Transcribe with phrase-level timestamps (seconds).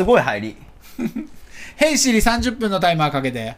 [0.00, 0.56] すごい入り。
[1.76, 3.54] ヘイシリ30分のタイマーかけて。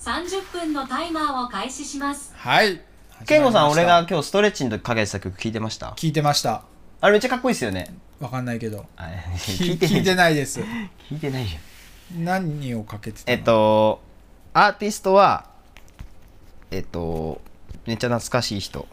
[0.00, 2.32] 30分のタイマーを開始します。
[2.34, 2.80] はい。
[3.26, 5.88] 健吾さん俺が今日ストレッチの時かけてた曲聞いてました？
[5.88, 6.62] 聞いてました。
[7.02, 7.94] あれめっちゃかっこいいですよね。
[8.20, 8.86] わかんないけど。
[8.96, 9.02] あ
[9.36, 10.60] 聞聞いて聞いてないないです。
[11.10, 13.36] 聞いてないじゃん何をかけてたの？
[13.36, 14.00] えっと
[14.54, 15.44] アーティストは
[16.70, 17.42] えっと
[17.84, 18.88] めっちゃ懐かしい人。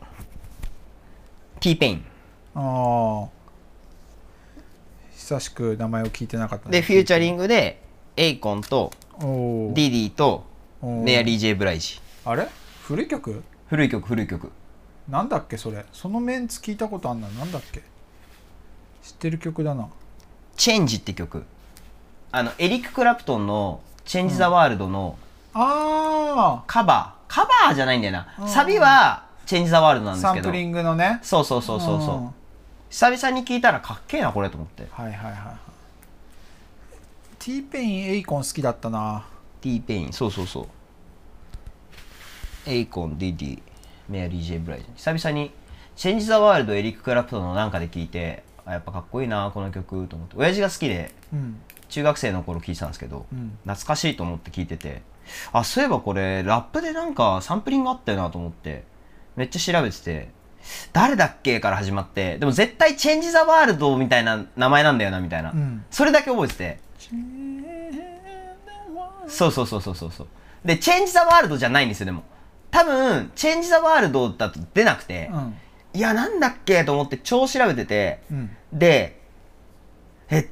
[1.62, 2.06] T ペイン
[2.56, 3.43] ああ
[5.34, 7.82] 久しく名前を聞いてなかったでフューチャリンングで
[8.16, 10.46] Akon と Diddy と
[10.80, 11.04] おー。
[11.04, 11.48] Mary J.
[11.48, 12.00] Blige。
[12.26, 12.48] あれ？
[12.84, 13.42] 古い曲？
[13.68, 14.52] 古い曲古い曲。
[15.10, 15.86] なんだっけそれ？
[15.92, 17.82] そのメンツ聞いたことあんななんだっけ？
[19.02, 19.88] 知ってる曲だな。
[20.56, 21.46] チェンジって曲。
[22.32, 25.18] あのエリック・クラプトンの「Change the World」の
[25.56, 27.34] あカバー。
[27.34, 28.48] カバーじゃないんだよな、うん。
[28.48, 30.44] サビは「チェンジ・ザ・ワールド」なんあですけど。
[30.44, 31.20] サンプリングのね。
[31.24, 32.34] そうそうそうそうそう、
[32.94, 34.86] 久々に聞いたらかっけえなこれと思って。
[34.92, 35.32] はいはいはい。
[35.32, 35.56] はい
[37.40, 39.26] T ペインエイコン好きだったな。
[39.62, 40.62] T ペインそうそうそ
[42.68, 42.70] う。
[42.70, 44.54] Akon、Diddy、Mary J.
[44.54, 50.36] Blige 久々に「Change the World」エリック・クラプトンのなんかで聞いてあやっぱかっこいいなこの曲と思って。
[50.38, 51.60] 親父が好きでうん。
[51.90, 53.58] 中学生の頃聞いてたんですけど、うん。
[53.64, 55.02] 懐かしいと思って聞いてて
[55.52, 58.84] あそういえばこれラップでなんかサンプリングあったよなと思って。
[59.36, 60.30] めっちゃ調べてて
[60.92, 65.86] 誰だっけから始まってでも絶対チェンジ・ザ・ワールドみたいな名前なんだよなみたいな、うん。
[65.92, 66.80] それだけ覚えてて。
[69.28, 70.28] そうそうそうそうそうそう。
[70.66, 72.24] でチェンジ・ザ・ワールドじゃないんですよでも。
[72.72, 75.56] 多分チェンジ・ザ・ワールドだと出なくて、うん。
[75.94, 78.50] いやなんだっけと思って超調べててうん。
[78.72, 79.20] で
[80.30, 80.50] え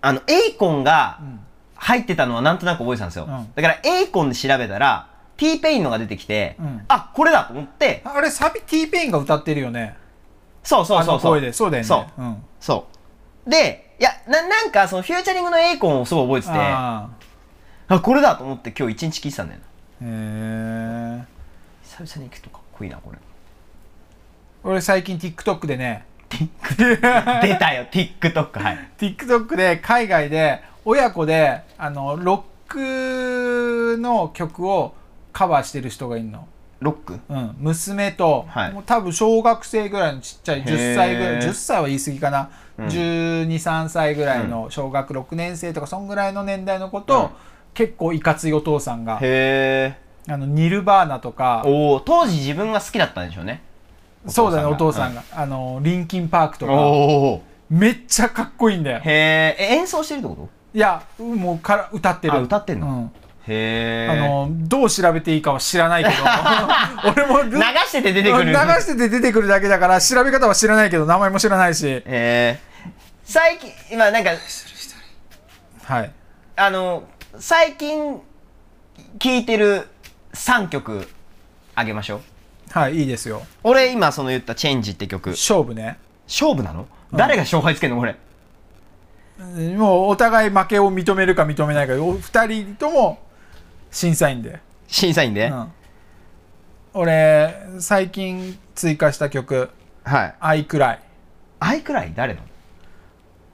[0.00, 1.40] あの Akon がうん。
[1.76, 3.52] 入ってたのはなんとなく覚えてたんですよ、うん。
[3.54, 6.84] だから Akon で調べたら T ペインのが出てきて、うん。
[6.88, 8.02] あこれだと思って。
[8.04, 9.96] あれサビ T ペインが歌ってるよね。
[10.62, 11.32] そうそうそうそう。
[11.32, 11.88] 声でそうだよね。
[11.88, 12.22] そう。
[12.22, 12.44] うん。
[12.60, 12.86] そ
[13.46, 13.50] う。
[13.50, 17.10] でいやななんかその featuring の Akon をすごい覚えててあ
[17.88, 18.00] あ。
[18.00, 19.64] これだと思って今日一日聞いてたんだよへ
[20.02, 21.24] え。
[21.82, 23.18] 久々に行くとかっこいいなこれ。
[24.64, 26.06] 俺最近 TikTok でね。
[26.30, 28.90] 出たよ TikTok はい。
[28.98, 34.94] TikTok で海外で親子であのロックの曲を
[35.34, 36.48] カバーしてる人がいるの、
[36.80, 37.20] ロック？
[37.28, 38.72] うん、娘と、はい。
[38.72, 41.42] もう多分小学生ぐらいのちっちゃい10歳ぐらいへー。
[41.42, 42.86] 10歳は言い過ぎかな、うん。
[42.86, 47.28] 1 2 3歳ぐらいの小学6年生とかそんぐらいの年代の子と、うん。
[47.74, 49.96] 結構いかついお父さんがへ
[50.26, 53.62] えあのニルバーナとかおお当時自分が好きだったんでしょうね。
[54.28, 55.24] そうだねお父さんが。
[55.32, 57.44] が、あのリンキンパークとか。
[57.68, 59.00] めっちゃかっこいいんだよ。
[59.00, 60.48] へえ演奏してるってこと？
[60.72, 62.34] いやもうから歌ってる。
[62.34, 62.86] あ歌ってんの？
[62.86, 63.12] うん
[63.46, 66.16] あのどう調べていいかは知らないけど。
[67.12, 68.44] 俺も流してて出てくる。
[68.46, 72.02] 流してて出てくるだけだから調べ方は知らないけど名前も知らないし。
[73.24, 74.30] 最近今なんか
[75.84, 76.10] はい。
[76.56, 77.04] あの
[77.38, 78.20] 最近
[79.18, 79.88] 聴いてる
[80.32, 81.08] 3曲
[81.74, 82.20] あげましょう。
[82.78, 83.42] はいいいですよ。
[83.62, 85.30] 俺今その言った「チェンジ」って曲。
[85.30, 85.98] 勝負ね。
[86.26, 87.98] 勝負なの、誰が勝敗つけんの？
[87.98, 88.16] これ
[89.38, 89.76] うん。
[89.76, 93.18] もうお互い負けを認めるか認めないかお二人とも
[93.94, 95.72] 審査員で、審査員で、うん、
[96.94, 99.70] 俺最近追加した曲
[100.02, 101.00] はい「アイクライ。
[101.60, 102.12] アイクライ？
[102.14, 102.40] 誰の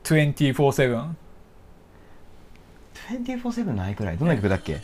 [0.03, 1.13] ？247
[3.11, 4.17] 24-7のアイクライ？
[4.19, 4.81] どんな曲だっけ？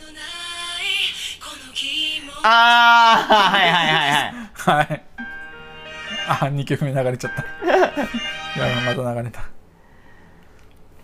[2.43, 4.11] ああはいはいはい
[4.53, 4.87] はい。
[4.87, 5.03] はい。
[6.29, 7.41] あ2曲目流れちゃった。
[7.65, 9.41] いやまた流れた。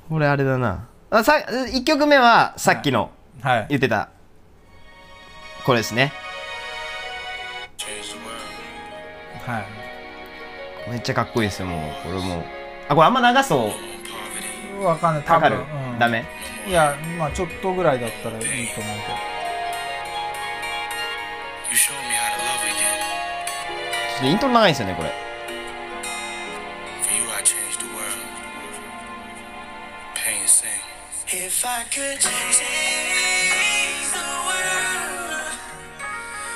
[0.07, 0.87] これあれだな。
[1.09, 3.09] あさ1曲目はさっきの
[3.41, 3.65] はい。
[3.69, 4.09] 言ってた
[5.65, 6.11] これですね。
[9.45, 10.89] はい。
[10.89, 11.79] めっちゃかっこいいですよもう。
[12.03, 12.43] これもう。
[12.89, 13.71] あこれあんま流そ
[14.79, 14.83] う。
[14.83, 15.23] わかんない。
[15.23, 15.99] 多かかる、分、うん。
[15.99, 16.25] ダメ？
[16.67, 19.17] いやまあちょっとぐらいだったらいいと思うけど.
[21.73, 25.09] ちょっとイントロ長いんですよねこれ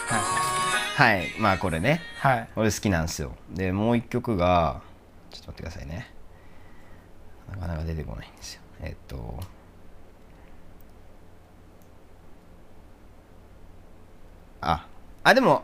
[0.07, 1.27] はい。
[1.39, 2.01] まあこれね。
[2.19, 2.49] はい。
[2.55, 3.33] これ好きなんですよ。
[3.53, 4.81] でもう一曲が
[5.31, 6.11] ちょっと待ってくださいね。
[7.51, 8.61] なかなか出てこないんですよ。
[8.81, 9.39] えっと。
[14.61, 14.87] あ。
[15.23, 15.63] あでも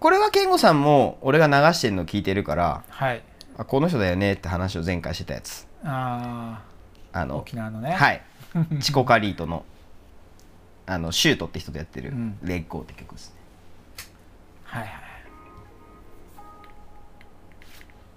[0.00, 3.22] これは健吾さんも俺が流してるの聞いてるからはい。
[3.56, 5.66] あこの人だよねって話を前回してたやつ。
[5.84, 6.62] あ
[7.12, 7.92] あのあ沖縄のね。
[7.92, 8.22] はい。
[8.80, 9.64] チコカリートの
[10.86, 13.30] あのシュートって人とやってるうん「レッゴー」って曲です。
[13.30, 13.35] ね
[14.66, 14.90] はいはい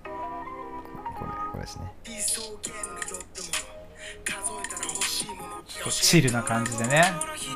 [0.04, 1.92] これこれですね。
[5.92, 7.02] チルな感じでね。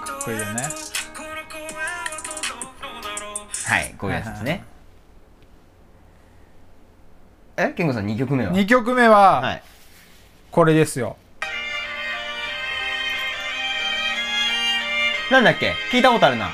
[0.06, 0.64] かっこいいよね。
[3.66, 4.64] はいこういうやつですね。
[7.58, 9.64] え健吾さん2曲目は？2曲目ははい。
[10.52, 11.18] これですよ。
[15.32, 15.74] なんだっけ？
[15.92, 16.50] 聞いたことあるな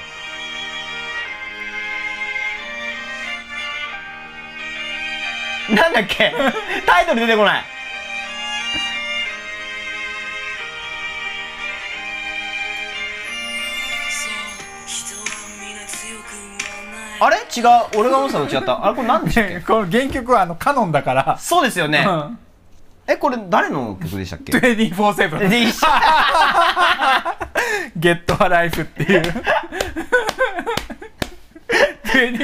[5.75, 6.33] なんだっけ？
[6.85, 7.63] タイトル出てこない。
[17.21, 17.37] あれ？
[17.37, 17.99] 違う。
[17.99, 18.85] 俺が思ってたの違った。
[18.85, 19.59] あれこれ何でしたっけ？
[19.65, 21.37] この原曲はあのカノンだから。
[21.39, 22.05] そうですよね。
[22.07, 22.39] うん。
[23.07, 25.87] えこれ誰の曲でしたっけ？24-7 で一緒
[27.95, 29.21] ゲットアライフっていう。
[29.21, 30.88] 24-7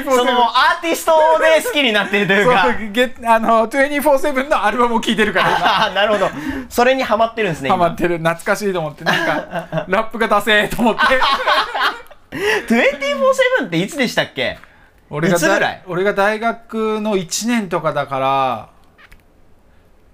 [0.04, 2.64] そのアーティストで好きになってるというか。
[2.64, 5.86] そうゲあの24-7のアルバムを聴いてるから今。
[5.88, 6.30] あなるほど。
[6.70, 8.18] それにハマってるんですねハマってる。
[8.20, 11.02] 懐かしいと思ってなんか ラップがダセーと思って。
[12.36, 14.58] 24-7っていつでしたっけ？
[15.10, 15.84] 俺がいつぐらい？
[15.88, 18.70] 俺が大学の1年とかだから。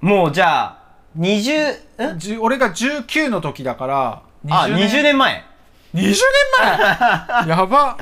[0.02, 0.78] もうじゃあ
[1.18, 2.42] 20ん？
[2.42, 4.22] 俺が19の時だから。
[4.50, 5.44] あ20年前
[5.94, 6.18] 20年
[6.60, 7.48] 前。
[7.50, 7.98] やば。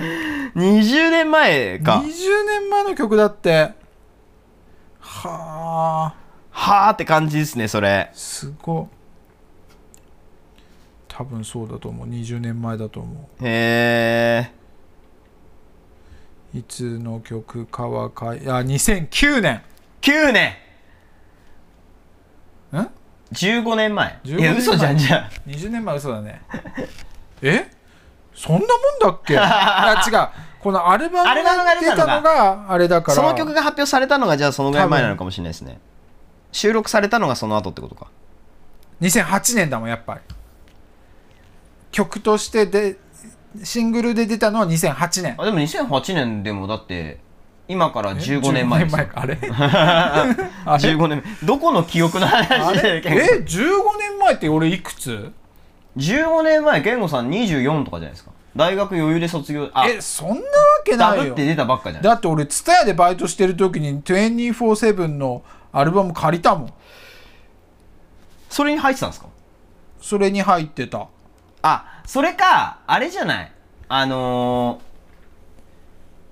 [0.56, 2.02] 20年前か。
[2.06, 3.74] 20年前の曲だって。
[5.00, 6.14] はあ。
[6.52, 8.12] はーって感じですねそれ。
[8.14, 9.00] すごい。
[11.08, 12.08] 多分そうだと思う。
[12.08, 14.52] 20年前だと思へえ。
[16.56, 19.62] ういつの曲かはかいあ2009年。
[20.02, 20.54] 9年。
[22.74, 22.90] ん
[23.34, 24.20] 15年前。
[24.24, 25.30] 15いや嘘じゃんじゃあ。
[25.48, 26.42] 20年前嘘だね。
[27.42, 27.79] え？
[28.40, 28.68] そんなもん
[29.02, 29.36] だっけ？
[29.40, 30.28] あ違う。
[30.62, 33.16] このアルバムが出たのがあれだから。
[33.16, 35.80] その曲が発表されたのがじゃあそのぐらい前なのかもしれないですね。
[36.52, 38.08] 収録されたのがその後ってことか。
[39.02, 40.22] 2008年だもんやっぱり。
[41.92, 42.98] 曲としてで
[43.64, 45.36] シングルで出たのは2008年。
[45.38, 47.20] あでも2008年でもだって
[47.68, 49.06] 今から15年前ですよ。
[49.06, 49.38] 15かあれ？
[49.52, 51.24] あれ15年前。
[51.44, 55.32] どこの記憶のあ話れでえ？15年前って俺いくつ？
[55.98, 58.32] 15年前健吾さん24とかじゃないですか。
[58.56, 59.70] 大学余裕で卒業。
[59.74, 60.42] あえそんなわ
[60.84, 61.24] けないよ。
[61.24, 66.74] ダブって出たばっかじゃないだって俺 TSUTAYA でバイトしてる時に247のアルバム借りたもん。
[68.50, 69.28] それに入ってたんですか？
[70.02, 71.08] それに入ってた。
[71.62, 73.52] あそれかあれじゃない。
[73.90, 74.80] あの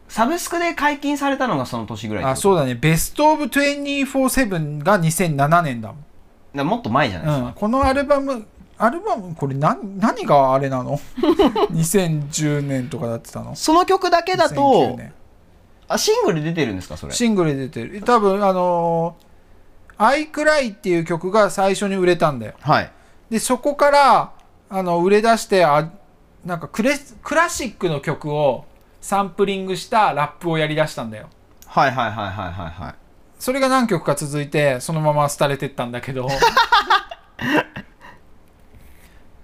[0.10, 2.75] ー、サブスクで解禁されたのがその年ぐらいあそうだね。
[2.75, 5.98] ベストオブ247が2007年だもん、
[6.56, 8.48] だもっと前じゃないですか、うん、このアルバム
[8.79, 11.00] アルバムこれ何何があれなの？
[11.71, 13.56] 2010年とかだってたの？
[13.56, 15.13] その曲だけだ2009と年。
[15.89, 17.13] あシングル出てるんですかそれ？
[17.13, 18.01] シングルで出てる。
[18.01, 19.27] 多分あのー
[19.97, 22.53] 「I Cry」っていう曲が最初に売れたんだよ。
[22.62, 22.91] はい。
[23.29, 24.31] でそこから
[24.69, 25.89] あの売れ出してあ
[26.45, 26.91] なんかクレ
[27.24, 28.65] クラシックの曲を
[29.01, 31.27] サンプリングしたラップをやりだしたんだよ。
[31.65, 32.95] はいはいはいはいはいはい。
[33.39, 36.27] それが何曲か続いてそのまま廃れてったんだけど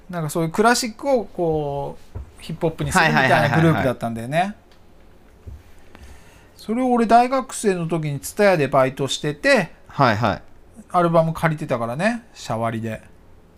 [0.10, 4.56] なんかそういうクラシックをこうヒップホップにするみたいなグループだったんだよね。
[6.58, 10.42] それを俺大学生の時に TSUTAYA でバイトしててはいはい。
[10.92, 13.02] アルバム借りてたからねシャワリで。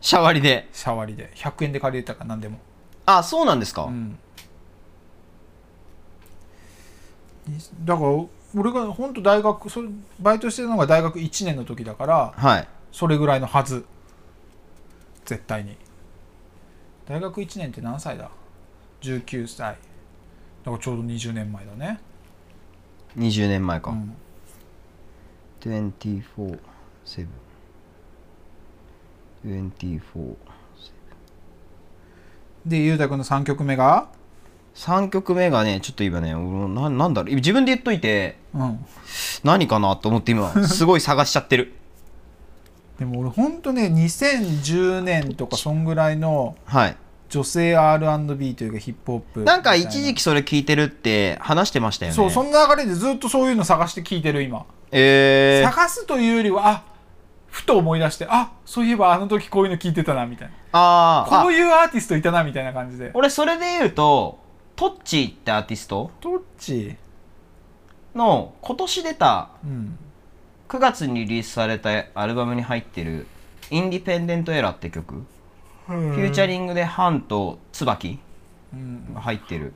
[0.01, 0.69] シャワリで？
[0.71, 1.31] シャワリで。
[1.35, 2.59] 100円で借りれたから何でも。
[3.05, 4.17] あそうなんですか、うん。
[7.83, 8.07] だから
[8.55, 12.67] 俺が本当大学それバイトしてたのが大学1年の時だからはい。
[12.91, 13.85] それぐらいのはず。
[15.25, 15.75] 絶対に
[17.07, 18.29] 大学1年って何歳だ
[19.01, 19.57] ？19歳。
[19.67, 21.99] だからちょうど20年前だね、
[23.17, 24.15] 20年前か、うん、
[25.61, 26.59] 24
[27.05, 27.27] 7
[29.45, 30.35] 24
[32.65, 34.09] でゆうたくんの3曲目が
[34.73, 37.35] ？3曲目がねちょっと今ね俺もななんだろう。
[37.35, 38.83] 自分で言っといてうん。
[39.43, 41.73] 何かなと思って今すごい探しちゃってる
[42.99, 46.97] でも俺ほんとね2010年とかそんぐらいのはい。
[47.27, 49.57] 女性 R&B というかヒップホップな。
[49.57, 52.15] んか一時期それ聞いてるって話してましたよね。
[52.15, 54.65] そうその流れでずっとそういうの探して聞いてる今。
[54.91, 56.83] えー、探すというよりはあ
[57.47, 60.53] ふと思い出してあそういえばあの時こういうの聞いてたなみたいな。
[60.71, 61.43] あーあ。
[61.43, 63.11] こういうアーティストいたなみたいな感じで。
[63.13, 64.39] 俺それで言うと
[64.75, 66.11] トッチーってアーティスト？
[66.21, 66.95] どっち
[68.13, 69.97] の今年出たうん
[70.67, 73.27] 9月にリリースされたアルバムに入ってる
[73.69, 75.23] 「インディペンデント・エラー」って曲？
[75.87, 78.19] フューチャリングでハンと椿
[78.73, 79.13] うん。
[79.13, 79.73] が入ってる。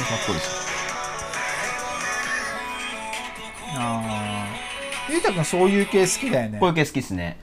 [0.00, 0.70] かっこいいです
[3.76, 4.46] あ
[5.10, 6.58] ゆうたくんそういう系好きだよね。
[6.58, 7.38] こういう系好きっすね。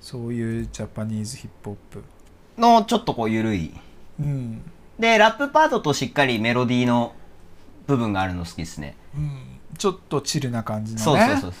[0.00, 2.04] そういうジャパニーズヒップホップ。
[2.60, 3.72] のちょっとこう緩い。
[4.20, 4.62] うん、
[4.98, 7.14] でラップパートとしっかりメロディーの
[7.86, 8.96] 部分があるの好きっすね。
[9.16, 11.04] うん、ちょっとチルな感じのね。
[11.04, 11.52] そうそうそう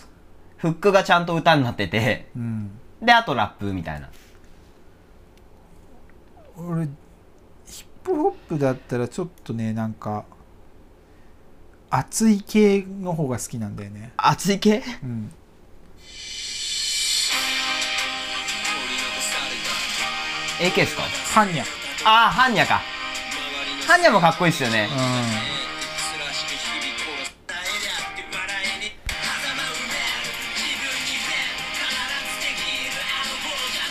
[0.56, 2.28] フックがちゃんと歌になってて。
[2.34, 2.70] うん、
[3.02, 4.08] であとラップみたいな。
[6.56, 6.86] 俺
[7.66, 10.24] ヒップホップだったらちょっとねなんか
[11.90, 14.12] 熱い系の方が好きなんだよね。
[14.16, 14.82] 熱い系？
[15.02, 15.32] うん
[20.60, 21.02] 「AK っすか？
[21.02, 21.64] ハンニャ。
[22.04, 22.80] ああハンニャか。
[23.86, 24.88] ハンニャもかっこいいっすよね。
[24.90, 25.53] う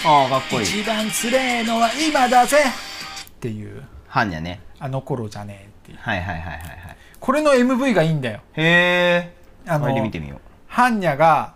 [0.05, 0.65] ああかっこんいい。
[0.65, 3.83] 一番つれえのは今だぜっていう。
[4.07, 4.61] ハンニャね。
[4.79, 5.97] あの頃じゃねえっていう。
[5.97, 6.97] はいはいはいはいはい。
[7.19, 8.41] これの MV がいいんだよ。
[8.53, 10.39] へえあのこれで見てみよう。
[10.67, 11.53] ハンニャが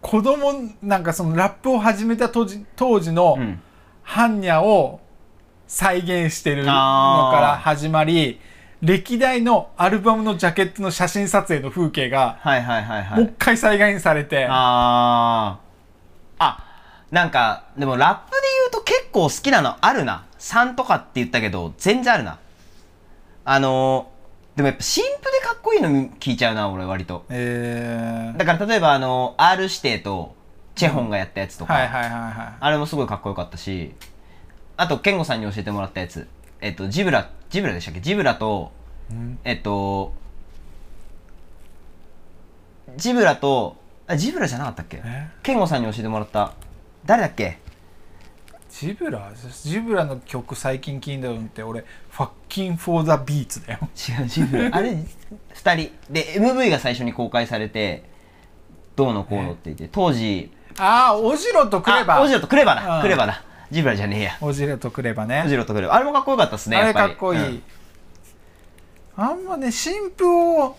[0.00, 3.60] 子供なんかそのラップを始めた当時当時のうん。
[4.02, 5.00] ハンニャを
[5.66, 6.70] 再現してるのか
[7.40, 8.38] ら始まり
[8.80, 13.20] 歴代のアルバムのジャケットの写真撮影の風景がはいはいはいはい。
[13.20, 15.66] もう一回再現されて、あー。
[16.38, 16.65] あ
[17.16, 20.26] なんかでもラップで言うと結構好きなのあるな。
[20.38, 22.38] 3とかって言ったけど全然あるな。
[23.46, 27.24] あのーでもやっぱ新譜でかっこいいの聞いちゃうな俺割と。
[27.30, 28.36] えー。
[28.36, 30.34] だから例えばあの R 指定と
[30.74, 33.94] CHEHON がやったやつとか、はいはいはいはあれもすごいかっこよかったし。
[34.76, 36.28] あと健吾さんに教えてもらったやつ。
[36.60, 38.02] えっと Zeebra、Zeebra でしたっけ？
[38.02, 38.72] Zeebra と
[39.10, 39.38] いうん。
[39.42, 40.12] えっと
[42.98, 45.00] Zeebra とあ Zeebra じゃなかったっけ？
[45.02, 45.28] え？
[45.42, 46.52] 健吾さんに教えてもらった
[47.06, 47.58] 誰だっけ？
[48.68, 53.78] Zeebra？Zeebra の曲最近聴いたのって俺「Fuckin' for the Beats」だよ。
[53.96, 54.76] 違う Zeebra。
[54.76, 55.92] あれ2人。
[56.10, 58.04] で MV が最初に公開されて
[58.96, 62.16] どうのこうのって言って当時ああオジロとクレバ。
[62.16, 63.02] あオジロとクレバだ、うん。
[63.02, 63.42] クレバだ。
[63.70, 64.38] ジブラじゃねえや。
[64.40, 65.42] オジロとクレバね。
[65.46, 65.94] オジロとクレバ。
[65.94, 67.62] あれもかっこよかったですねあれかっこいい、うん。
[69.16, 70.76] あんまね新譜を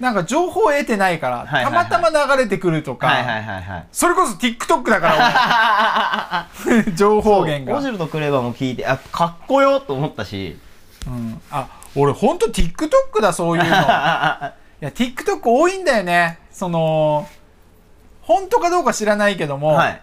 [0.00, 1.88] なんか情報を得てないから、はいはいはい。
[1.88, 3.86] たまたま流れてくるとか、はいはいはいはい。
[3.92, 7.78] それこそ TikTok だから俺 情報源が。
[7.78, 10.58] オジロとクレバも聞いてあかっこよと思ったし。
[11.06, 13.68] うん、あ俺ほんと TikTok だそういうの。
[13.70, 16.38] いや TikTok 多いんだよね。
[16.50, 17.28] その
[18.22, 20.00] 本当かどうか知らないけども、はい。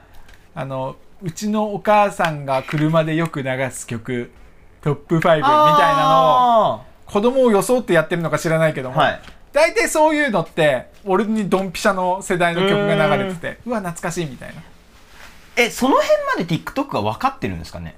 [0.54, 4.32] あのうちのお母さんが車でよく流す曲
[4.82, 5.54] トップ5みたいなのを
[6.76, 9.20] あ子供を装ってやってるのか知らないけども、はい
[9.58, 14.62] 大体そういうのって俺にドンピシャの世代の曲が流れててうわ懐かしいみたいな。
[15.56, 17.96] えその辺まで TikTok が分かってるんですかね？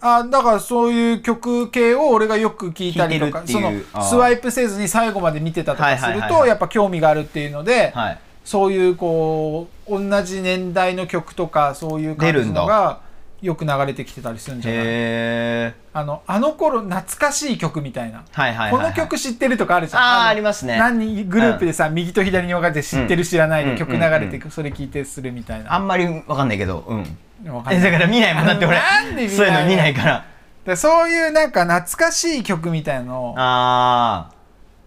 [0.00, 8.18] あだからそういう曲系を俺がよく聞いたりとかそのスワイプせずに最後まで見てたとかするとやっぱ興味があるっていうので、はい。
[8.46, 12.62] そういうこう同じ年代の曲とかそういう感じ出るんだ。
[12.62, 13.00] のが
[13.44, 15.74] よく流れてきてたりするんじゃない？
[15.92, 20.02] あのあの頃懐かしい曲みたいな、はいはいはい、はい、この曲知ってるとかあるじゃん。
[20.02, 20.78] あありますね。
[20.78, 25.74] 何グループでさ、右と左に分かれて知ってる知らないうんで曲流れてく、それ聞いてするみたいな。
[25.74, 27.52] あんまり分かんないけどうん。
[27.54, 27.80] わかんない。
[27.82, 28.78] えだから見ないもんだって俺。
[28.78, 30.24] なんでそういうの見ないから。
[30.64, 34.30] でそういうなんか懐かしい曲みたいなのをあ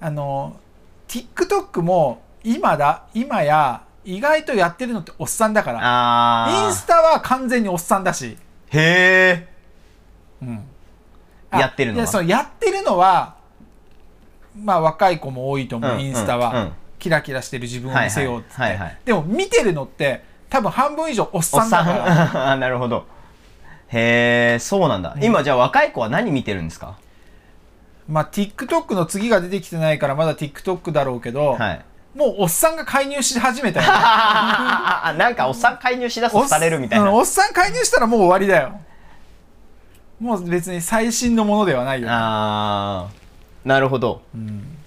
[0.02, 0.60] あの
[1.08, 5.74] TikTok も今だ今や意外とやってるのっておっさんだかー。
[5.74, 8.38] らインスタは完全におっさんだし、
[8.70, 9.48] へえ
[10.42, 10.64] うん。
[11.52, 12.08] あやってるのは？
[12.08, 13.36] そのやってるのは
[14.56, 16.58] まあ若い子も多いと思う、うんインスタは、うん。
[16.58, 18.88] うんキラキラしてる自分を見せようっつって、はいはいはい。
[18.90, 22.52] はいでも見てるのって多分半分以上おっおさんだから。
[22.54, 23.06] あ なるほど。
[23.90, 26.96] へえそうなんだ、今じゃあ若い子は何見てるんですか？
[28.10, 31.86] まあ TikTok の次が出てきてないからまだ TikTok だろうけど、はい
[32.18, 33.94] もうおっさんが介入し始めたよね。
[33.96, 38.80] あ なんかおっさん介入しだすとされるみたいな、うんおっさん介入したらもう終わりだよ。
[40.20, 44.24] もう別に最新のものではないよ、あーなるほど。
[44.34, 44.78] うん。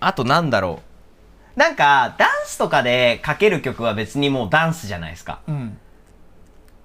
[0.00, 0.80] あとなんだろ
[1.56, 1.58] う。
[1.58, 5.78] なんかダンスとかでかける曲は別にもうダンスじゃないですか、うん。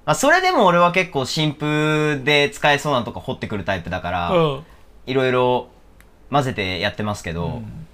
[0.05, 4.65] まあ、それでも俺は結構新譜で使えそうなとか掘ってくるタイプだから、うん。
[5.05, 5.67] いろいろ
[6.31, 7.84] 混ぜてやってますけど、うん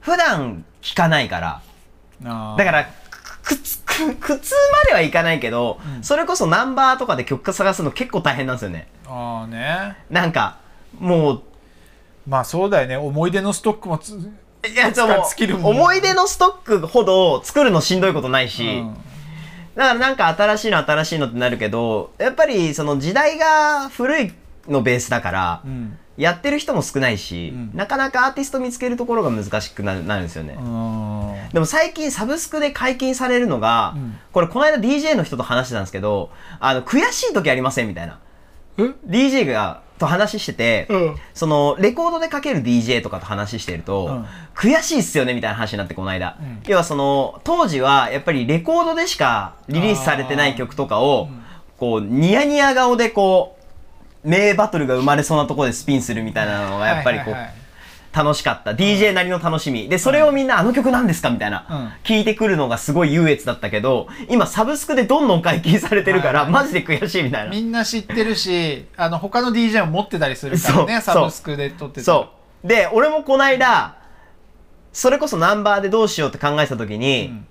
[0.00, 1.62] 普段聞かないから。
[2.22, 2.86] だから
[3.42, 6.02] くつく苦痛まではいかないけど、うん。
[6.04, 8.88] それこそナンバーとかで曲探すの結構大変なんですよね。
[9.06, 9.96] あーね。
[10.10, 10.58] なんか
[10.98, 11.42] もう
[12.28, 12.96] まあそうだよね。
[12.96, 15.02] 思い出のストックもつ、いやで
[15.54, 18.94] も思い出のストックほど作るのしんどいことないし、うん。
[19.74, 24.32] だからなんか新しいの新しいのってなるけどやっぱりその時代が古い
[24.68, 27.70] のベースだから、うんやってる人も少ないし、うん。
[27.74, 34.18] なかなかアーティスト見つけるところが難しくなるんですよね、うんでも最近サブスクで解禁されるのが、うん。
[34.32, 38.20] これこの間 DJ の人と話してたんですけどあの悔しい時ありませんみたいな。
[38.78, 41.16] え？DJ がと話してて、うん。
[41.34, 44.26] そのレコードでかける DJ とかと話してると、うん。
[44.54, 46.62] 悔しいっすよねみたいな話になってこの間、うん。
[46.66, 51.42] 要はその当時はやっぱりレコードでしかリリースされてない曲とかを、うん。
[51.76, 53.59] こうニヤニヤ顔でこう
[54.24, 57.36] 名バトルが生まれそうなところでスピンするみたいなのがやっぱりこう、
[58.16, 58.72] 楽しかった。
[58.72, 59.88] DJ なりの楽しみ。
[59.88, 61.30] でそれをみんなあの曲なんですか？
[61.30, 61.76] みたいな、うん。
[62.04, 67.50] 聞いてくるのがすごい優越だったけど今サブスクでどんどん解禁されてるから、はいマジで悔しいみたいな。
[67.50, 72.30] みんな知ってるしあの他の DJ も持ってたりするからねサブスクで撮ってたそ
[72.64, 72.66] う。
[72.66, 73.96] で俺もこの間
[74.92, 77.46] それこそナンバーでどうしようって考えた時に、ん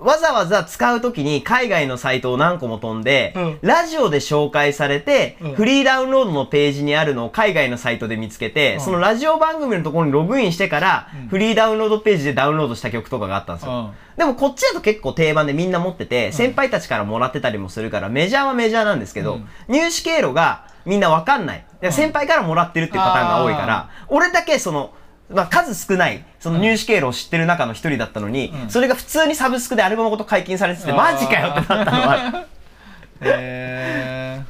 [0.00, 3.58] わざわざ使う時に海外のサイトを何個も飛んで、うん。
[3.62, 5.54] ラジオで紹介されて、うん。
[5.54, 8.80] フリーダウンロードのページにあるのを海外のサイトで見つけて、うん。
[8.80, 11.28] そのラジオ番組のところにログインしてから、うん。
[11.28, 13.72] フリーダウンロードページでダウンロードした曲とかがあったんですよ。
[13.72, 13.90] うん。
[14.16, 19.48] でもこっちだと結構定番でみんな持ってて、先輩たちからもらってたりもするから、メジャーはメジャーなんですけど、うん。
[19.68, 21.66] 入手経路がみんなわかんない。
[21.80, 24.94] で先輩からもらってるっていうパターンが多いから、俺だけその、
[25.28, 32.46] まあ、数少ない、その入手経路を知ってる中の一人だったのに、うんそれが普通にサブスクでアルバムごと解禁されてて、マジかよってなったのは、
[33.20, 34.42] へ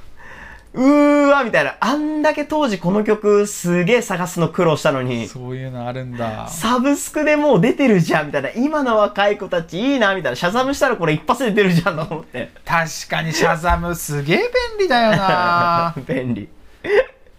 [0.74, 1.76] うーわ、みたいな。
[1.80, 8.50] あんだけ当時この曲すげえ探すの苦労したのーに、そういうのあるんだサブスクでもう出てるじゃん、みたいな。
[8.50, 10.36] 今の若い子たちいいな、みたいな。
[10.36, 12.50] シャザムしたらこれ一発で出るじゃんと思って。
[12.66, 14.44] 確かにシャザムすげえ便
[14.80, 16.46] 利だよな 便利。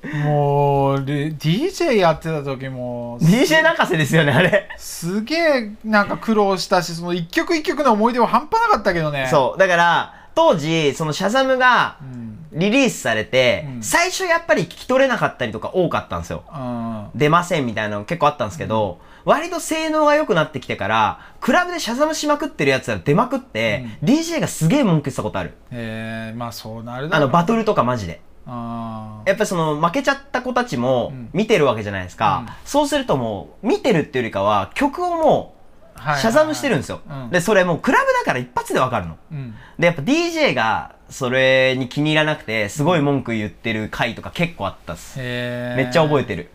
[0.04, 4.70] もうで DJ やってた時も DJ 泣かせですよね、あれ。
[4.78, 9.60] すげえなんか苦労したしその一曲一曲の思い出は半端なかったけどねそう。
[9.60, 16.44] だから、当時、そのシャザムがうんリリースされて、うん最初やっぱり聞き取れなかったりとか多かったんですよ。
[16.54, 25.54] うん出ませんみたいなの結構あったんですけど、割と性能が良くなってきてから、クラブでシャザムしまくってるやつら出まくって、DJ がすげえ文句言ってたことある。
[25.72, 28.22] えー、まあそうなるだあの、ろうバトルとかマジで。
[28.48, 32.46] あやっぱりその負けちゃった子たちもうん見てるわけじゃないですか。
[32.48, 35.56] うんそうするともう、見てるっていうよりかは、曲をも
[35.96, 37.02] あう、シャザムしてるんですよ。
[37.10, 39.18] うんで、それもうクラブだから一発でわかるの。
[39.32, 45.16] うんで、やっぱ DJ がそれに気に入らなくて、すごい文句言ってる回とか結構あったっす。
[45.20, 46.50] へめっちゃ覚えるてる。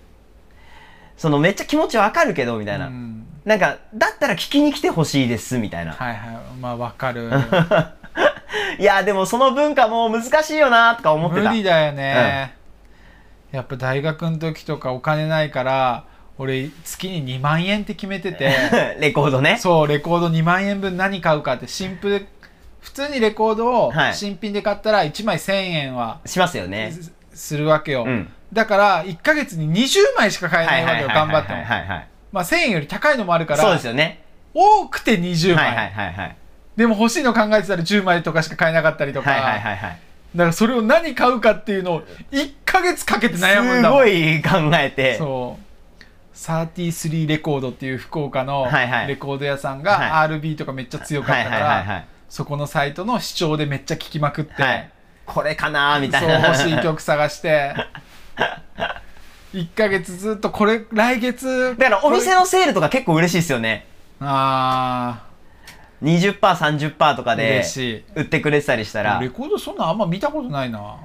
[1.16, 2.88] そのめっちゃ気持ちわかるけど、みたいな。
[2.88, 5.92] うん、なんか、だったら聞きに来てほしいです、みたいな。
[5.92, 7.30] はいはいまあわかる
[8.78, 11.50] いや、でもその文化もう難しいよな、とか思ってた。
[11.50, 12.54] 無理だよね、
[13.50, 16.04] やっぱ大学の時とかお金ないから
[16.38, 18.50] 俺月に2万円って決めてて
[18.98, 19.58] レコードね。
[19.58, 22.26] そうレコード2万円分何買うかって新譜で
[22.80, 26.92] 普通にレコードをはい新品で買ったら1枚1000円はしますよね。
[26.92, 28.32] すするわけよ、うん。
[28.52, 31.58] だから1ヶ月に20枚しか買えないわけよ頑張っても。
[32.32, 34.22] まあ1000円より高いのもあるからそうですよね。
[34.54, 36.36] 多くて20枚、はいはいはいはい。
[36.76, 40.00] でも欲しいの考えてたら10枚とかしか買えなかったりとか、はいはいはいはい。
[40.34, 45.18] だからそれを何買うかっていうのを1ヶ月かけて悩むんすだもんごい考えて。
[45.18, 45.62] そう
[46.34, 52.06] 33レコードっていう福岡のはいはいレコード屋さんがは RB とかめっちゃ強かはいったからはいはいはい。
[52.28, 54.90] そこのサイトの視聴でめっちゃ聞きまくって、はい。
[55.26, 56.48] これかなーみたそいうな。
[56.48, 57.74] 欲しい曲探して
[59.52, 63.86] 1ヶ月ずっとこれ来月だからお店ののセールとか結構嬉しいですよね。
[64.20, 65.20] あ
[66.02, 67.64] 20%、30%とかあで
[68.14, 69.28] 売ってくれてたりしたらレ。
[69.30, 70.96] コードそんなんあんま見たことないな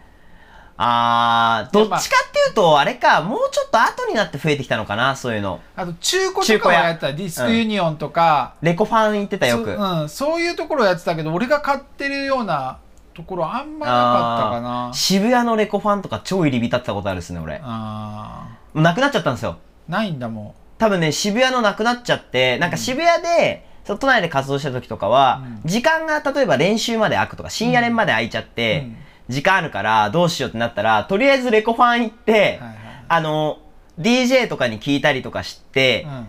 [0.79, 5.60] あー、どっちかっていうと、あれか、もうちょっと後になって増えてきたのかな、そういうの。
[5.75, 9.75] あと中古とかはやってたディスクユニオンとか、レコファン言ってたよく。
[9.75, 12.77] そうん、そういうところやってたけど俺が買ってるような
[13.15, 17.57] ところあんまなかったかな渋谷のレコファンとか超入り浸ってたことあるっすね、俺。
[17.57, 19.57] もあうなくなっちゃったんですよ。
[19.89, 25.69] ーないんだも多分ね、渋谷のなくなっちゃって、なんか渋谷で、その都内で活動した時とかは、うん。
[25.69, 28.97] 時間が例えば練習まで空くとか、深夜練まで空いちゃって、うん。
[29.30, 32.60] 時間あるからどうしようってなったら、とりあえずレコファン行って、
[33.08, 33.60] あの、
[34.00, 36.28] DJ とかに聞いたりとかして、うん。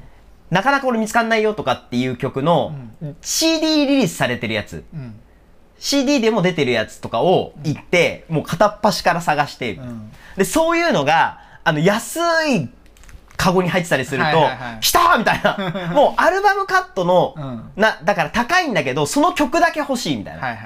[0.51, 2.75] なかなか俺見つかんないよとかっていう曲の、
[3.21, 5.15] CD リリースされてるやつ、うん、
[5.79, 10.11] CD でも出てるやつとかを行って、もう片っ端から探して、うん。
[10.37, 12.69] で、そういうのが、あの、安い
[13.39, 14.47] カゴに入ってたりすると、
[14.81, 15.57] 来たーみたいな。
[15.95, 20.57] もうアルバムカットの、うんな、だから高いんだけど、その曲だけ欲しいみたいな。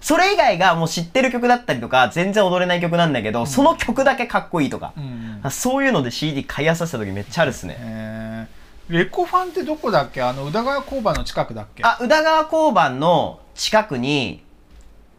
[0.00, 4.92] それ以外がもう知ってる曲だったりとか、全然踊れない曲なんだけど、その曲だけかっこいいとか。
[4.96, 7.76] うんそういうので CD 買い漁ってた時めっちゃあるっすね。
[7.78, 10.22] えー、レコファンってどこだっけ？
[10.22, 11.82] あの宇田川交番の近くだっけ？
[11.84, 14.42] あ、宇田川交番の近くに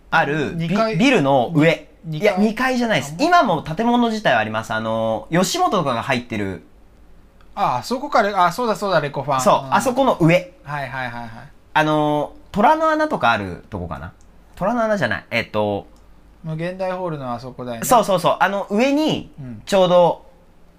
[0.10, 1.88] あるビビルの上。
[2.08, 3.15] 2いや、2階じゃないです。
[3.19, 4.73] 今も建物自体はあります。
[4.73, 6.63] あの、吉本とかが入ってる、
[7.60, 10.54] ああそこからあそうだそうだレコファンそう、あそここの上。
[10.63, 11.30] はいはいはいはい
[11.74, 14.13] あの、虎の穴とかあるとこかな？
[14.56, 15.26] 虎の穴じゃない。
[15.32, 15.88] えっと、
[16.43, 18.38] 無限大ホールのあそこだよねそうそうそう。
[18.39, 20.26] あの上にうん、ちょうど、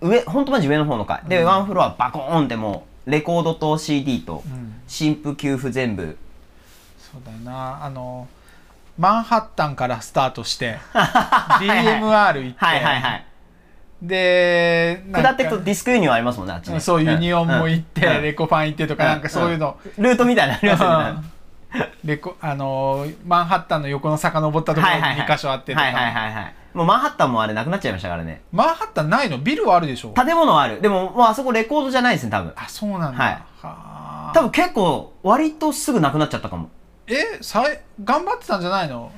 [0.00, 1.20] 上、ほんとマジ上の方の階。
[1.26, 6.16] で、うんワンフロアバコーンってもう、レコードと CD とう、ん新譜給付全部。
[7.12, 8.28] そうだよなあの
[8.98, 13.24] マンハッタンからスタートして DMR 行ってはいはいはい。
[14.02, 16.78] で下っていくとディスクユニオンありますもんね、あっちね。
[16.80, 21.38] そうユニオンも行って、レコファン行ってとか、なんかそういうの、ルートみたいなのありますよね。
[22.04, 26.54] レコ あのーマンハッタンの横の遡ったところに2箇所あってとか、はいはいはいはい。
[26.72, 28.40] もうマンハッタンもあれなくなっちゃいましたからね。
[28.52, 29.38] マンハッタンないの？
[29.38, 30.10] ビルはあるでしょ？
[30.10, 30.80] 建物はある。
[30.80, 32.52] でも、もうあそこレコードじゃないですね、多分。
[32.56, 33.32] あそうなんだ、はい。
[33.32, 34.30] はあ。
[34.32, 36.70] 多分結構、割とすぐなくなっちゃったかも。
[37.06, 39.10] えさい頑張ってたんじゃないの？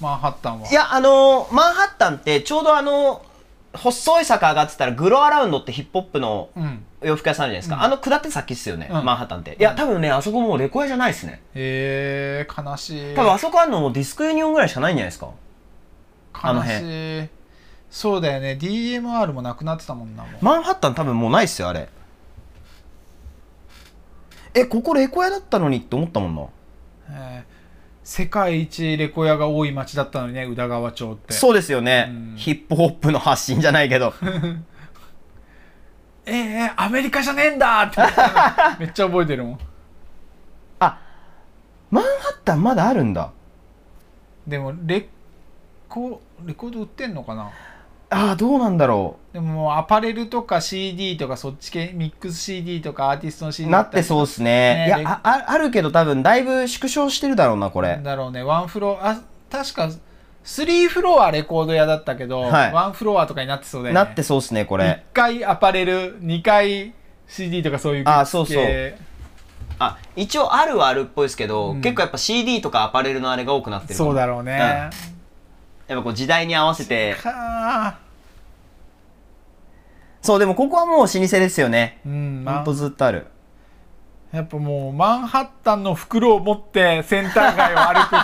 [0.00, 0.68] マンハッタンは。
[0.68, 3.22] いや、あのーマンハッタンってちょうどあの
[3.72, 7.76] 細い坂上がってたらグロアラウンドってヒップホップのうん洋服屋さんあるじゃないですか。
[7.76, 9.56] うんあの下って先っすよね、うんマンハッタンって。
[9.58, 11.40] いや、多分ね、あそこもうレコヤじゃないですね。
[11.54, 15.30] えー、悲しい多分あそこあるのもディスクユニオンぐらいしかないんじゃないですか。
[16.32, 17.28] あの悲しい
[17.90, 21.88] そうだよね DMR もなくなってたもんなマンハッタン多分もうないっすよ、あれ。
[24.52, 26.42] え、ここレコヤだったのにって思ったもんな。
[27.10, 27.49] えー
[28.02, 31.32] 世界一レコヤが多い町だったのにね宇田川町って。
[31.32, 32.36] そうですよね、うん。
[32.36, 34.14] ヒップホップの発信じゃないけど。
[36.26, 38.00] えー、アメリカじゃねえんだって。
[38.78, 39.58] めっちゃ覚えてるもん。
[40.80, 40.98] あ、
[41.90, 43.32] マンハッタンまだあるんだ。
[44.46, 45.08] でもレ
[45.88, 47.50] コレコード売ってんのかな？
[48.10, 53.52] ああ、どうなんだろでももうアパレルとか CD とかそっち系ミックス CD とかアーティストのう。
[53.52, 54.74] CD なってそうっすね。
[54.74, 58.00] ねいやああ、あるけど多分だいぶ縮小してるだろうな、これ。
[58.02, 59.90] だろうねワンフロアあ確か
[60.44, 62.72] 3フロアレコード屋だったけど、はい。
[62.72, 64.00] ワンフロアとかになってそうだよね。
[64.00, 64.84] なってそうっすね、これ。
[64.84, 66.94] 1回アパレル2回
[67.28, 68.56] CD とかそういうあそうそう。
[68.56, 68.98] 系。
[69.78, 71.80] あ、一応あるはあるっぽいですけど、うん。
[71.80, 74.10] 結構やっぱ CD とかアパレルのあれが多くなってるかも。
[74.10, 74.90] そうだろうね、
[75.90, 77.14] やっぱこう時代に合わせて。
[77.14, 77.98] はあ
[80.22, 81.98] そう、でもここはもう老舗ですよね。
[82.06, 83.26] うんまほんとずっとある。
[84.30, 88.14] やっぱもうマンハッタンの袋を持ってセンター街を歩くって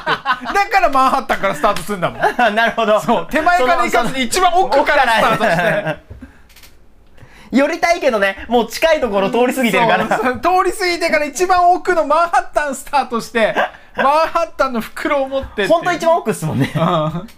[0.55, 2.21] だからマンハッタンからスタートするんだもん
[2.55, 3.01] なるほど。
[3.01, 6.06] そう手前から行かずに一番奥からスタートして
[7.57, 10.07] 寄りたいけどね、もう近いところ通り過ぎてるから。
[10.07, 13.55] 通り過ぎてから一番奥のマンハッタンスタートして
[13.97, 16.73] マンハッタンの袋を持ってってほんと一番奥っすもんね。
[16.75, 17.29] うん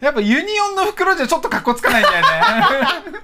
[0.00, 3.22] やっぱユニオンの袋じゃちょっとかっこつかないんだよね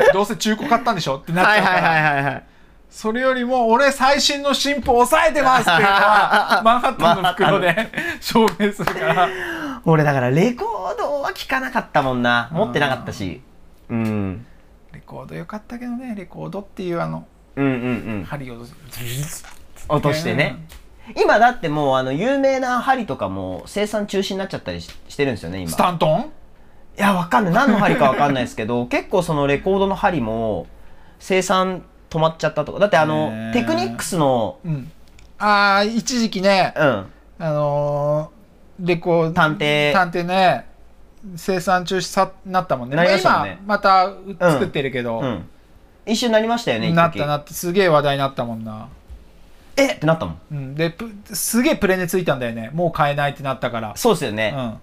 [0.14, 2.42] どうせ中古買ったんでしょってなっちゃうから、はいはい。
[2.88, 9.28] それよりも俺最新の新譜抑えてますっていうのは マンハッタンの袋で証明するから
[9.84, 12.48] 俺だからレコードは聞かなかったもんな。
[12.50, 13.42] 持ってなかったし。
[13.46, 13.53] うん。
[13.90, 18.24] レコードよかったけどねレコードっていうあのうんうんうん。
[18.24, 18.56] 針を
[19.88, 20.56] 落としてね。
[21.16, 25.70] 今だってもうあの有名な針とかも生産中止になっちゃったりししてるんですよね、今。
[25.70, 26.20] スタントン？
[26.96, 27.54] いや、わかんない。
[27.54, 30.66] 何の針かわかんないですけど、 結構そのレコードの針も
[31.18, 32.78] 生産止まっちゃったとか。
[32.78, 34.90] だってあのテクニックスの、うん
[35.36, 40.64] ああ一時期ねうん、あのー、レコー探偵探偵ね
[41.36, 42.96] 生産中止さなったもんね。
[42.96, 45.48] なりましたもんね今またう作ってるけど、うん。
[46.06, 48.88] 一瞬なりましたよね、なったなったすげえ話題になったもんな、
[49.76, 50.38] えってなったもん。
[50.52, 52.70] うん、でプすげえプレネついたんだよね。
[52.74, 53.96] もう買えないってなったから。
[53.96, 54.54] そうですよね。
[54.56, 54.74] うん。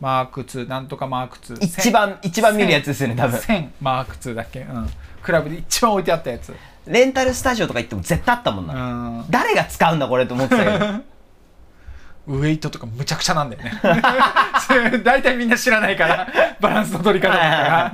[0.00, 3.38] マーク2なんとかマーク2一番、一番見るやつですよね、多分。
[3.38, 4.60] 1000マーク2だっけ。
[4.60, 4.88] うん。
[5.22, 6.54] クラブで一番置いてあったやつ。
[6.86, 8.74] レンタルスタジオとか行っても絶対あったもんうな。
[8.74, 9.26] ん。
[9.30, 10.86] 誰が使うんだこれと思ってたけど。
[12.30, 13.72] ウエイトとかむちゃくちゃなんだよね。
[15.02, 16.28] 大体みんな知らないから
[16.60, 17.92] バランスの取り方とかが。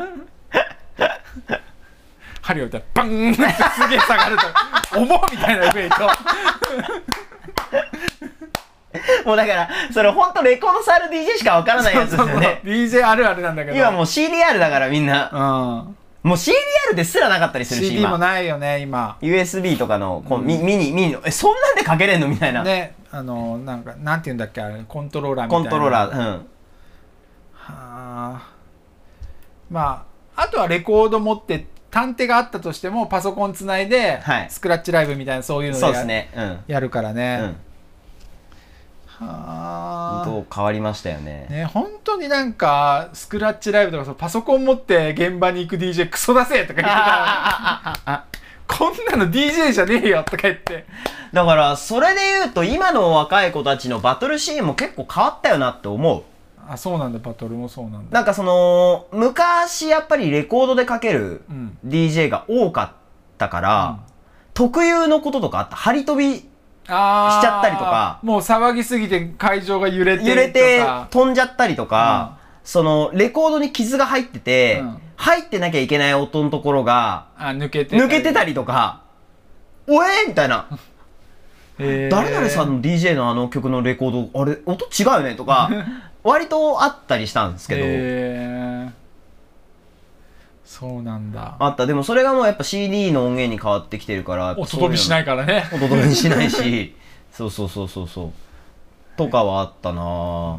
[2.42, 6.10] 針を置いたらバンってすげえ下がると重っみたいなウエイト。
[9.26, 12.60] もうだから、それほんとレコード触る DJ しかわからないやつですよね。
[12.64, 13.76] DJ あるあるなんだけど。
[13.76, 15.30] 今もう CDR だからみんな。
[15.32, 16.28] うん。
[16.28, 18.18] もう CDR ですらなかったりするし、CD も今。
[18.18, 19.16] ないよね今。
[19.20, 22.62] USB とかのこうミミニ、ミニの、え、そんなんでかけれんのみたいな。
[22.62, 26.22] ねあのなんかなんて言うんだっけあれコントローラーみたいなコントローラー、うん。
[26.22, 26.42] は
[27.62, 28.52] あ
[29.70, 36.30] まああとはレコード持って探偵があったとしてもパソコンつないで、はいスクラッチライブみたいなそういうのやそうですね。
[36.36, 36.58] うん。
[36.66, 37.40] やるからうね、ん。
[39.06, 41.46] はあ本当変わりましたよね。
[41.48, 48.26] ね本当になんかスクラッチライブとかそうパソコン持って現場に行く DJ クソだせとか言ってた
[48.68, 50.86] こんなの DJ じゃねえよとか言って。
[51.32, 56.22] だから、それで言うと、今の若い子たちのバトルシーンも結構変わったよなって思う。
[56.68, 57.18] あそうなんだ。
[57.18, 58.14] バトルもそうなんだ。
[58.14, 61.78] なんかその昔やっぱりレコードでかけるうん。
[61.86, 62.92] DJ が多かっ
[63.38, 64.00] たから、
[64.52, 65.76] 特有のこととかあった。
[65.76, 68.18] 張り飛びしちゃったりとか。
[68.22, 79.02] もう騒ぎすぎて会場が揺れて揺れて飛んじゃったりとか、そのレコードに傷が入ってて、うん入ってなきゃいけない音のところがあ抜けて抜けてたりとか、
[79.86, 80.28] おえー？
[80.28, 80.66] みたいな。
[81.78, 85.70] 誰々さんの DJ のあの曲のレコード、あれ、音違うよねとか、
[86.24, 87.82] 割とあったりしたんですけど、
[90.64, 91.56] そうなんだ。
[91.58, 91.86] あった。
[91.86, 95.64] でもそれがもうやっぱ CD の音源に変わってきてるから、音飛びしないいからね。
[95.72, 96.94] 音飛びしないし、
[97.30, 98.32] そうそうそうそうそう。
[99.18, 100.58] とかはあったなぁ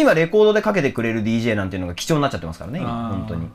[0.00, 3.48] 今レコードでかけてくれる DJ なんていうのが貴重になっちゃってますからね、今、本当に。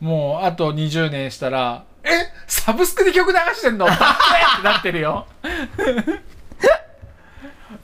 [0.00, 2.08] もうあと20年したらえ？
[2.46, 3.86] サブスクで曲流してんの？
[3.88, 3.94] って
[4.64, 5.26] なってるよ。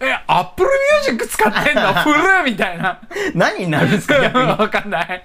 [0.01, 0.13] え？
[0.27, 1.93] アップルミュージック使ってんの？
[2.03, 3.01] 古ーみたいな。
[3.35, 4.45] 何になるんですか逆に。
[4.47, 5.25] わかんない。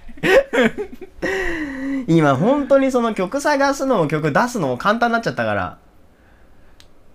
[2.07, 5.77] 今本当にその曲探すのも曲出すのも簡単になっちゃったから。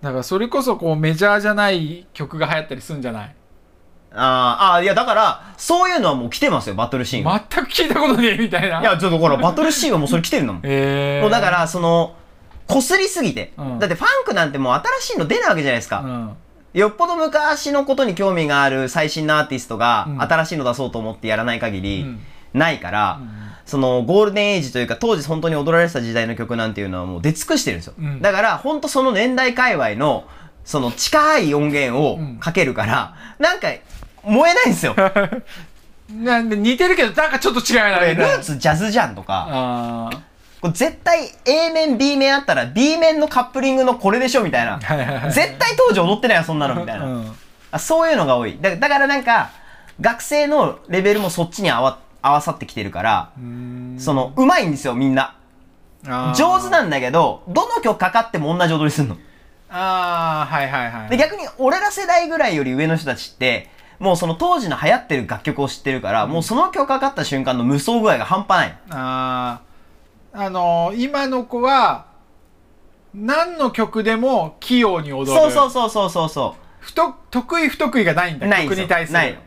[0.01, 3.35] だからそれこそこうメジャーじゃない曲が流行ったりするんじゃない？
[4.15, 7.43] あーあー、いやだから、そういうのはもう来てますよ、バトルシーンは。
[7.49, 8.81] 全く聞いたことねえみたいな。
[8.81, 10.61] いや、ちょっとほら、バトルシーンはもうそれ来てるんだもん。
[10.65, 12.15] えー、もうだから、その、
[12.67, 13.79] 擦りすぎて、うん。
[13.79, 15.99] だってファンクなんてもう新しいの出ないわけじゃないですか。
[15.99, 16.31] うん。
[16.73, 20.21] よっぽど昔のことに興味がある最新のアーティストがうん。
[20.21, 22.19] 新しいの出そうと思ってやらない限り、うん。
[22.53, 23.19] ないから、
[23.65, 27.93] そのゴールデンエイジというか当時本当に踊られてた時代の曲なんていうのはもう出尽くしてるんですよ。
[27.99, 28.21] うん。
[28.21, 30.25] だから本当その年代界隈の
[30.63, 33.67] その近い音源をかけるから、なんか
[34.25, 34.95] 燃えないんですよ。
[34.95, 35.01] こ
[36.13, 40.09] なんで似てるけどなんかちょっと違うなれルみたいなーツジャズじゃんとか、
[40.61, 44.79] これ絶対 A 面 B 面あったら B 面のカップリングのこれでしょみたいな。
[45.29, 47.05] 絶対当時踊ってないよそんなのみたいな。
[47.05, 47.37] うん
[47.75, 48.57] あそういうのが多い。
[48.61, 49.49] だだからなんか、
[49.99, 53.29] 学生のレベルもそっちに合わ合わさってきてるから、
[53.97, 55.35] その、うまいんですよ、みんな。
[56.35, 59.17] 上手なんだけど、どの曲かかっても同じ踊りするの。
[59.69, 68.77] ああはいはいはいで、逆に俺ら世代ぐらいより上の人たちって、もうその当時の流行ってる楽曲を知ってるから、もうその曲かかった瞬間の無双具合が半端ない。
[68.91, 69.61] あ
[70.33, 72.05] ああのー今の子は
[73.13, 78.39] 何の曲でも器用に踊るそうそうそうそうそうそ不と得意不得意がないんう。
[78.39, 79.39] だない曲に対するないの。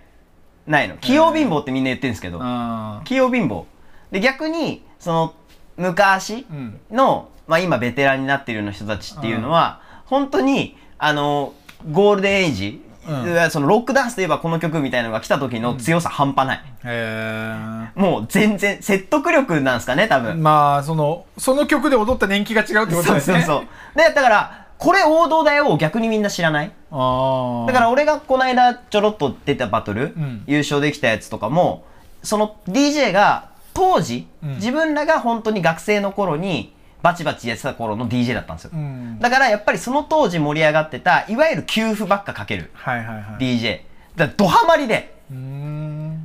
[0.66, 0.96] ないの。
[0.96, 3.64] 器用貧乏ってみんな言ってるんですけど、あ器用貧乏。
[4.10, 5.34] で、逆に、その、
[5.76, 11.52] 昔うんの、まあ今ベテランになってるような人たちっていうのは、本当に、あの、
[11.92, 13.50] ゴールデンエイジ、うん。
[13.50, 16.64] そのロックダンスといえばこの曲みたいなのが来た時の強さ半端ない。
[16.84, 20.42] へもう全然、説得力なんですかね、多え分。
[20.42, 23.40] まあそのその曲で踊った年季が違うってことですね。
[23.40, 23.66] そうそうそう。
[23.96, 26.72] で、だから、これ王道だよを逆にみんな知らない。
[26.90, 30.44] ああだから俺がこの間ちょろっと出たバトル、ん。
[30.46, 31.84] 優勝できたやつとかも、
[32.22, 34.54] その DJ が当時、うん。
[34.56, 38.70] 自分らが本当に学生の頃にバチバチやってた頃の DJ だったんですよ。
[38.74, 39.18] うん。
[39.20, 42.70] だからやっぱりその当時盛り上がってた、いわゆる給付ばっかかける。
[42.74, 43.42] はいはいはい。
[43.42, 43.80] DJ。
[44.16, 45.14] だドハマりで、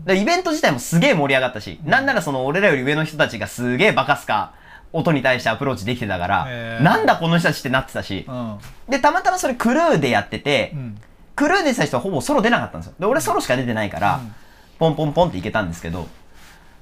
[0.05, 4.53] でイベント自体もすげえ盛り上がったし、なんならその俺らより上の人たちがすげえバカすか、
[4.91, 8.25] 音に対してアプローチできてたからなんだこの人たちってなってたし。
[8.27, 8.57] う、ん。
[8.89, 11.01] で、たまたまそれクルーでやってて、うん。
[11.35, 12.95] クルーでした人はほぼソロ出なかったんですよ。
[12.99, 14.35] で、俺ソロしか出てないから、うん。
[14.79, 16.07] ポンポンポンっていけたんですけど、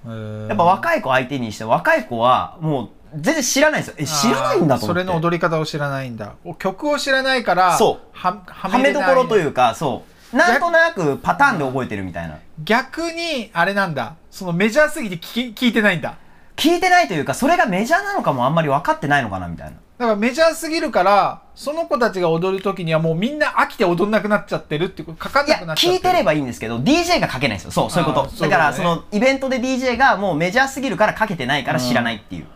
[0.06, 3.96] やっぱ若い子相手にして、若い子はもう全然知らないんですよ。
[3.98, 5.02] え、知らないんだと思って。
[5.02, 10.36] それの踊り方を知らないんだお曲を知らないからそうはははめどころとういうか、そう。
[10.36, 12.38] なんとなくパターンで覚えてるみたいな。
[12.64, 16.16] 逆にあれなんだそのメジャーすぎて聞き聞いてないんだ
[16.56, 19.74] 聞いてないというか、それがメジャーなのかもあんまり分かってないのかなみたいな。
[19.98, 27.72] だからメジャーすぎるからその子たちが踊る時にはもうみんな飽きて踊んなくなっちゃってるってことかかんいやなくなっ、ちゃってる聞いてればいいんですけど、DJ がかけないんですよ。
[27.72, 28.22] そう、そういうこと。
[28.22, 32.48] あーそういうことねだから、その、イベントで DJ がもうメジャーすぎるからかけてないから知らないっていう。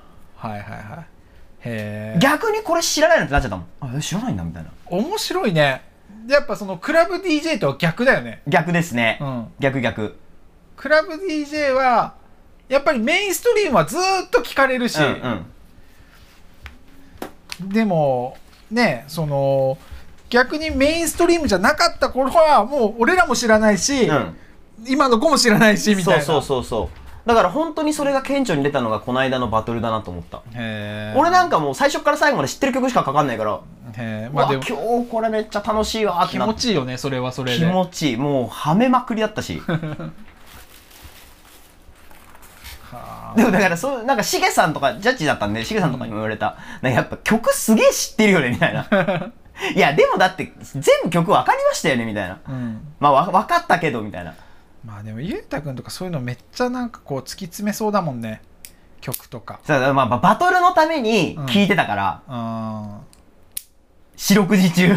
[0.49, 1.05] はいはいはい
[1.61, 3.65] へえ逆にこれ知らないのってなっちゃったもん。
[3.81, 4.71] あ、え知らないんだみたいな。
[4.85, 5.83] 面白いね
[6.27, 9.17] やっぱそのクラブ DJ とは逆だよね逆ですね。
[9.21, 10.15] うん逆逆。
[10.77, 12.15] クラブ DJ は
[12.67, 15.45] やっぱりメインストリームはずーっと聞かれるし、うん
[17.61, 17.69] うん。
[17.69, 18.37] でも
[18.69, 19.77] ねその
[20.29, 24.35] 逆にメインストリームじゃなかった頃はもう俺らも知らないし、うん。
[24.87, 27.04] 今の子も知らないしみたいなそうそうそうそう。
[27.25, 30.43] だから本当にそれが顕著に出たのがこの間のバトルだなと思った。
[31.15, 33.59] 俺なんかもう最初から最後まで知ってる曲しかかかんないから、
[33.93, 34.35] へー。
[34.35, 37.57] まあ、今も日これめっちゃ楽しいわーって気持ちいいよねそれはそれで。
[37.57, 38.17] 気持ちいい。
[38.17, 39.61] もうはめまくりだったし。
[43.35, 48.87] でもだからそうなんかしげさんとかジャッジだったんでしげさんとかにも言われた、なんかやっぱ曲すげえ知ってるよねみたいな。
[49.75, 52.37] いやでもだって全部曲分かりましたよねみたいな。
[52.47, 52.87] うん。
[52.99, 54.35] まあわ分かったけどみたいな
[54.85, 58.41] まあでもゆうたくんとかそういうのめっちゃなんかこう突き詰めそうだもんね。
[59.01, 59.59] 曲とか。
[59.63, 62.99] そうまあ、まあバトルのために聞いてたから、うん。
[64.15, 64.95] 四六時中。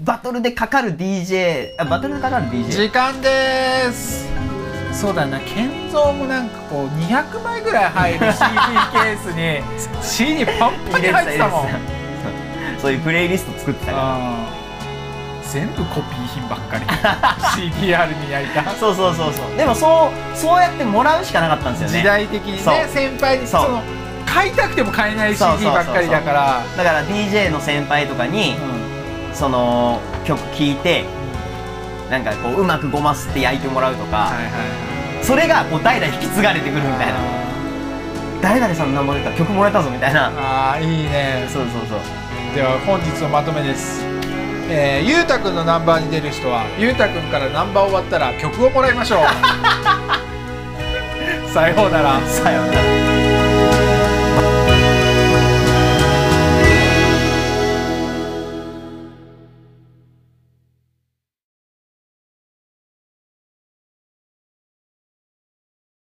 [0.00, 2.70] バトルでかかる DJ、あ、バトルでかかる DJ?
[2.70, 4.26] 時間です。
[4.92, 11.68] そうだな健三もなんかこう200枚ぐらい入る CD ケースに CD パンパンに入ってたもん。
[12.80, 12.92] そう。
[12.92, 14.16] いうプレイリスト作ってたか
[14.48, 14.53] うん
[15.54, 16.84] 全部コピー品ばっかり
[17.70, 18.72] CDR に焼いたら。
[18.72, 19.56] そうそうそうそう。
[19.56, 21.98] でもそう、そうやってもらうしかなかったんですよね。
[21.98, 23.80] 時代的にね先輩にその
[24.26, 28.56] 買いたくても買えない CD ばっかりだからだから DJ の先輩とかに、
[29.32, 31.04] その曲聴いて、
[32.10, 37.14] なんかこううまくごますって焼いてもらうとか、はいはいそれがこう代々引き継がれてくるみたいな。
[38.42, 40.28] 誰々さんの名前出た曲もらえたぞみたいな。
[40.36, 41.98] ああいいねそうそうそう。
[42.54, 44.13] では本日のまとめです
[44.68, 49.20] えー、ゆうたくんのナンバーに出る人はゆうたくんからナンバー終わったら曲をもらいましょう
[51.52, 53.13] さようならさようなら。